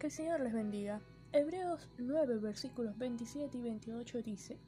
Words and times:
Que 0.00 0.06
el 0.06 0.12
Señor 0.12 0.40
les 0.40 0.54
bendiga. 0.54 0.98
Hebreos 1.30 1.86
9 1.98 2.38
versículos 2.38 2.96
27 2.96 3.58
y 3.58 3.60
28 3.60 4.22
dice, 4.22 4.58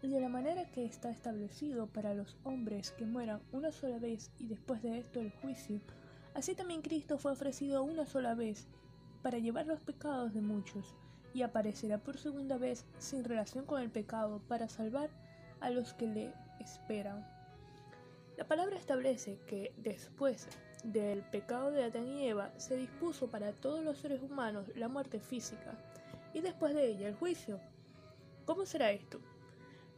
y 0.00 0.06
de 0.06 0.20
la 0.20 0.28
manera 0.28 0.70
que 0.70 0.84
está 0.84 1.10
establecido 1.10 1.88
para 1.88 2.14
los 2.14 2.36
hombres 2.44 2.92
que 2.92 3.04
mueran 3.04 3.42
una 3.50 3.72
sola 3.72 3.98
vez 3.98 4.30
y 4.38 4.46
después 4.46 4.80
de 4.84 4.96
esto 4.98 5.20
el 5.20 5.32
juicio, 5.32 5.80
así 6.34 6.54
también 6.54 6.82
Cristo 6.82 7.18
fue 7.18 7.32
ofrecido 7.32 7.82
una 7.82 8.06
sola 8.06 8.36
vez 8.36 8.68
para 9.22 9.38
llevar 9.38 9.66
los 9.66 9.80
pecados 9.80 10.32
de 10.32 10.40
muchos, 10.40 10.94
y 11.34 11.42
aparecerá 11.42 11.98
por 11.98 12.16
segunda 12.16 12.56
vez 12.56 12.86
sin 13.00 13.24
relación 13.24 13.66
con 13.66 13.82
el 13.82 13.90
pecado 13.90 14.40
para 14.46 14.68
salvar 14.68 15.10
a 15.58 15.70
los 15.70 15.94
que 15.94 16.06
le 16.06 16.32
esperan. 16.60 17.26
La 18.36 18.46
palabra 18.46 18.76
establece 18.76 19.40
que 19.48 19.74
después 19.78 20.46
del 20.86 21.22
pecado 21.22 21.72
de 21.72 21.84
Adán 21.84 22.06
y 22.06 22.28
Eva 22.28 22.52
se 22.56 22.76
dispuso 22.76 23.28
para 23.28 23.52
todos 23.52 23.82
los 23.82 23.98
seres 23.98 24.22
humanos 24.22 24.66
la 24.76 24.88
muerte 24.88 25.18
física 25.18 25.76
y 26.32 26.40
después 26.40 26.74
de 26.74 26.86
ella 26.86 27.08
el 27.08 27.16
juicio. 27.16 27.60
¿Cómo 28.44 28.64
será 28.64 28.92
esto? 28.92 29.20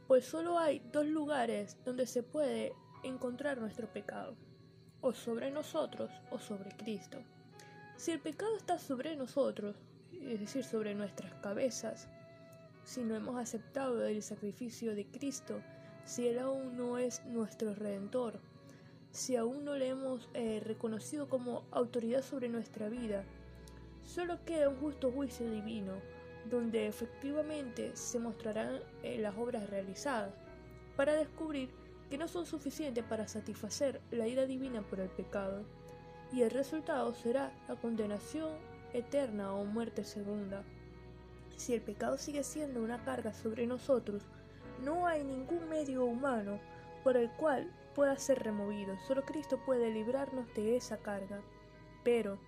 Pues 0.07 0.25
solo 0.25 0.59
hay 0.59 0.81
dos 0.91 1.07
lugares 1.07 1.77
donde 1.85 2.07
se 2.07 2.23
puede 2.23 2.73
encontrar 3.03 3.59
nuestro 3.59 3.87
pecado, 3.87 4.35
o 5.01 5.13
sobre 5.13 5.51
nosotros 5.51 6.11
o 6.31 6.39
sobre 6.39 6.71
Cristo. 6.77 7.19
Si 7.97 8.13
el 8.13 8.21
pecado 8.21 8.57
está 8.57 8.79
sobre 8.79 9.15
nosotros, 9.17 9.77
es 10.13 10.41
decir, 10.41 10.65
sobre 10.65 10.95
nuestras 10.95 11.35
cabezas, 11.43 12.09
si 12.85 13.03
no 13.03 13.15
hemos 13.15 13.37
aceptado 13.37 14.07
el 14.07 14.23
sacrificio 14.23 14.95
de 14.95 15.07
Cristo, 15.07 15.61
si 16.05 16.27
Él 16.27 16.39
aún 16.39 16.77
no 16.77 16.97
es 16.97 17.23
nuestro 17.27 17.75
redentor, 17.75 18.41
si 19.19 19.35
aún 19.35 19.65
no 19.65 19.75
le 19.75 19.89
hemos 19.89 20.29
eh, 20.33 20.61
reconocido 20.65 21.29
como 21.29 21.65
autoridad 21.73 22.23
sobre 22.23 22.49
nuestra 22.49 22.89
vida. 22.89 23.25
Solo 24.05 24.45
queda 24.45 24.69
un 24.69 24.77
justo 24.77 25.11
juicio 25.11 25.51
divino, 25.51 25.95
donde 26.49 26.87
efectivamente 26.87 27.97
se 27.97 28.21
mostrarán 28.21 28.79
eh, 29.03 29.19
las 29.19 29.37
obras 29.37 29.69
realizadas, 29.69 30.33
para 30.97 31.15
descubrir 31.15 31.69
que 32.09 32.17
no 32.17 32.29
son 32.29 32.47
suficientes 32.47 33.03
para 33.05 33.27
satisfacer 33.27 34.01
la 34.13 34.29
ira 34.29 34.47
divina 34.47 34.83
por 34.83 35.01
el 35.01 35.09
pecado, 35.09 35.65
y 36.33 36.43
el 36.43 36.53
resultado 36.53 37.13
será 37.13 37.53
la 37.69 37.75
condenación 37.75 38.53
eterna 38.93 39.53
o 39.53 39.65
muerte 39.65 40.05
segunda. 40.05 40.63
Si 41.57 41.75
el 41.75 41.83
pecado 41.83 42.19
sigue 42.19 42.45
siendo 42.45 42.85
una 42.85 43.03
carga 43.03 43.35
sobre 43.35 43.67
nosotros, 43.67 44.23
no 44.85 45.09
hay 45.09 45.25
ningún 45.25 45.69
medio 45.69 46.05
humano 46.05 46.61
por 47.09 47.17
el 47.17 47.31
cual 47.31 47.73
pueda 47.95 48.19
ser 48.19 48.41
removido. 48.41 48.99
Solo 49.07 49.25
Cristo 49.25 49.59
puede 49.65 49.91
librarnos 49.91 50.53
de 50.53 50.77
esa 50.77 50.99
carga. 50.99 51.41
Pero, 52.05 52.39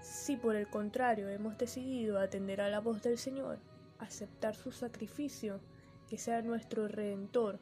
si 0.00 0.38
por 0.38 0.56
el 0.56 0.68
contrario 0.68 1.28
hemos 1.28 1.58
decidido 1.58 2.18
atender 2.18 2.62
a 2.62 2.70
la 2.70 2.80
voz 2.80 3.02
del 3.02 3.18
Señor, 3.18 3.58
aceptar 3.98 4.54
su 4.54 4.72
sacrificio, 4.72 5.60
que 6.08 6.16
sea 6.16 6.40
nuestro 6.40 6.88
redentor, 6.88 7.58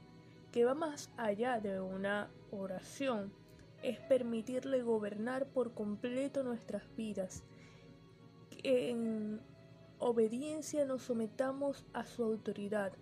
que 0.52 0.64
va 0.64 0.76
más 0.76 1.10
allá 1.16 1.58
de 1.58 1.80
una 1.80 2.30
oración, 2.52 3.32
es 3.82 3.98
permitirle 3.98 4.82
gobernar 4.82 5.46
por 5.46 5.74
completo 5.74 6.44
nuestras 6.44 6.84
vidas. 6.94 7.42
En 8.62 9.40
obediencia 9.98 10.84
nos 10.84 11.02
sometamos 11.02 11.84
a 11.94 12.06
su 12.06 12.22
autoridad 12.22 12.92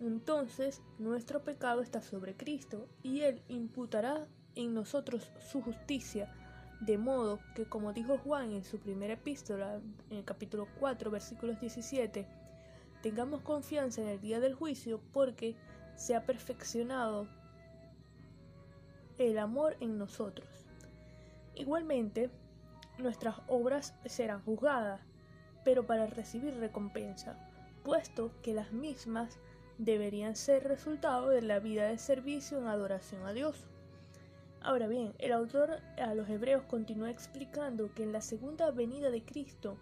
entonces 0.00 0.82
nuestro 0.98 1.44
pecado 1.44 1.82
está 1.82 2.00
sobre 2.00 2.36
Cristo 2.36 2.88
y 3.02 3.20
Él 3.20 3.42
imputará 3.48 4.26
en 4.54 4.74
nosotros 4.74 5.30
su 5.38 5.62
justicia, 5.62 6.34
de 6.80 6.96
modo 6.96 7.38
que 7.54 7.66
como 7.66 7.92
dijo 7.92 8.18
Juan 8.18 8.52
en 8.52 8.64
su 8.64 8.78
primera 8.78 9.14
epístola, 9.14 9.80
en 10.10 10.16
el 10.16 10.24
capítulo 10.24 10.66
4, 10.78 11.10
versículos 11.10 11.60
17, 11.60 12.26
tengamos 13.02 13.42
confianza 13.42 14.00
en 14.00 14.08
el 14.08 14.20
día 14.20 14.40
del 14.40 14.54
juicio 14.54 15.00
porque 15.12 15.54
se 15.94 16.14
ha 16.14 16.24
perfeccionado 16.24 17.28
el 19.18 19.38
amor 19.38 19.76
en 19.80 19.98
nosotros. 19.98 20.48
Igualmente, 21.54 22.30
nuestras 22.98 23.36
obras 23.48 23.94
serán 24.06 24.42
juzgadas, 24.42 25.02
pero 25.62 25.86
para 25.86 26.06
recibir 26.06 26.54
recompensa, 26.56 27.36
puesto 27.84 28.30
que 28.42 28.54
las 28.54 28.72
mismas 28.72 29.38
deberían 29.80 30.36
ser 30.36 30.64
resultado 30.64 31.30
de 31.30 31.40
la 31.40 31.58
vida 31.58 31.86
de 31.86 31.96
servicio 31.96 32.58
en 32.58 32.66
adoración 32.66 33.26
a 33.26 33.32
Dios. 33.32 33.66
Ahora 34.60 34.86
bien, 34.88 35.14
el 35.18 35.32
autor 35.32 35.80
a 35.98 36.14
los 36.14 36.28
hebreos 36.28 36.64
continúa 36.64 37.10
explicando 37.10 37.90
que 37.94 38.02
en 38.02 38.12
la 38.12 38.20
segunda 38.20 38.70
venida 38.72 39.10
de 39.10 39.24
Cristo, 39.24 39.78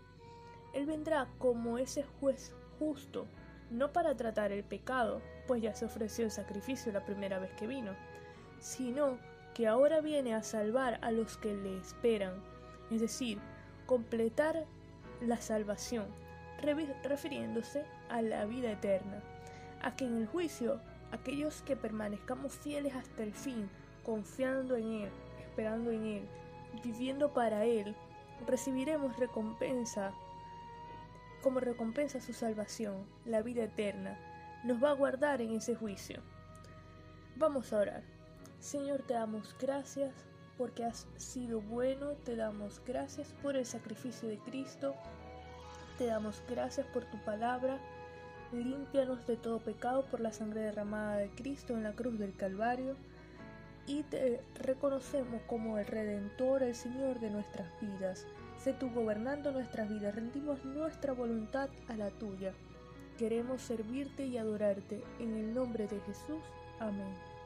Él 0.73 0.87
vendrá 0.87 1.27
como 1.39 1.79
ese 1.79 2.05
juez 2.05 2.55
justo, 2.79 3.27
no 3.73 3.93
para 3.93 4.17
tratar 4.17 4.53
el 4.53 4.63
pecado, 4.63 5.21
pues 5.49 5.63
ya 5.63 5.75
se 5.75 5.87
ofreció 5.87 6.25
el 6.25 6.31
sacrificio 6.31 6.93
la 6.93 7.05
primera 7.05 7.41
vez 7.41 7.51
que 7.55 7.67
vino, 7.67 7.91
sino 8.61 9.19
que 9.53 9.67
ahora 9.67 10.01
viene 10.01 10.33
a 10.33 10.45
salvar 10.45 11.01
a 11.03 11.11
los 11.11 11.37
que 11.39 11.55
le 11.55 11.77
esperan, 11.77 12.35
es 12.93 13.01
decir, 13.01 13.41
completar 13.87 14.65
la 15.21 15.39
salvación, 15.39 16.07
refiriéndose 17.03 17.85
a 18.09 18.23
la 18.23 18.45
vida 18.45 18.71
eterna 18.71 19.21
a 19.83 19.97
que 19.97 20.05
en 20.05 20.17
el 20.19 20.27
juicio 20.27 20.81
aquellos 21.13 21.63
que 21.63 21.77
permanezcamos 21.77 22.53
fieles 22.53 22.95
hasta 22.95 23.23
el 23.23 23.33
fin, 23.33 23.69
confiando 24.05 24.77
en 24.77 24.93
Él, 24.93 25.11
esperando 25.41 25.91
en 25.91 26.05
Él, 26.05 26.29
viviendo 26.83 27.33
para 27.33 27.65
Él, 27.65 27.95
recibiremos 28.47 29.17
recompensa, 29.17 30.13
como 31.43 31.61
recompensa 31.61 32.21
su 32.21 32.33
salvación, 32.33 33.07
la 33.25 33.43
vida 33.43 33.65
eterna, 33.65 34.19
nos 34.65 34.83
va 34.83 34.91
a 34.91 34.95
guardar 34.95 35.41
en 35.41 35.53
ese 35.53 35.75
juicio. 35.75 36.21
Vamos 37.37 37.73
a 37.73 37.79
orar. 37.79 38.03
Señor, 38.61 39.03
te 39.03 39.15
damos 39.15 39.57
gracias 39.61 40.13
porque 40.57 40.85
has 40.85 41.07
sido 41.17 41.61
bueno, 41.61 42.13
te 42.25 42.35
damos 42.35 42.83
gracias 42.85 43.33
por 43.41 43.57
el 43.57 43.65
sacrificio 43.65 44.29
de 44.29 44.39
Cristo, 44.39 44.97
te 45.97 46.07
damos 46.07 46.43
gracias 46.49 46.87
por 46.89 47.05
tu 47.05 47.17
palabra, 47.25 47.79
límpianos 48.53 49.27
de 49.27 49.37
todo 49.37 49.59
pecado 49.59 50.05
por 50.07 50.21
la 50.21 50.33
sangre 50.33 50.61
derramada 50.61 51.17
de 51.19 51.31
Cristo 51.31 51.75
en 51.75 51.83
la 51.83 51.93
cruz 51.93 52.19
del 52.19 52.35
Calvario, 52.35 52.97
y 53.87 54.03
te 54.03 54.43
reconocemos 54.55 55.41
como 55.47 55.79
el 55.79 55.87
Redentor, 55.87 56.63
el 56.63 56.75
Señor 56.75 57.21
de 57.21 57.31
nuestras 57.31 57.69
vidas. 57.81 58.27
Sé 58.59 58.75
tú 58.75 58.91
gobernando 58.91 59.51
nuestras 59.51 59.89
vidas, 59.89 60.15
rendimos 60.15 60.65
nuestra 60.65 61.13
voluntad 61.15 61.71
a 61.89 61.95
la 61.95 62.11
tuya. 62.11 62.53
Queremos 63.17 63.63
servirte 63.63 64.27
y 64.27 64.37
adorarte. 64.37 65.03
En 65.19 65.37
el 65.37 65.55
nombre 65.55 65.89
de 65.89 66.01
Jesús. 66.01 66.43
Amén. 66.79 67.38